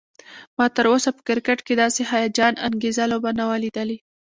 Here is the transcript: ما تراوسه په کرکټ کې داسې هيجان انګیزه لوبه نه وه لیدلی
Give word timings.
ما 0.57 0.65
تراوسه 0.75 1.09
په 1.15 1.21
کرکټ 1.27 1.59
کې 1.67 1.73
داسې 1.83 2.01
هيجان 2.11 2.53
انګیزه 2.67 3.03
لوبه 3.11 3.31
نه 3.39 3.43
وه 3.47 3.57
لیدلی 3.63 3.97